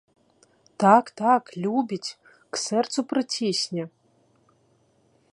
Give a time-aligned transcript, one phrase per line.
[0.83, 2.15] Так, так, любіць,
[2.55, 3.83] к сэрцу прыцісне!